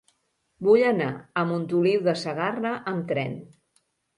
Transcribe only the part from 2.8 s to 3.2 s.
amb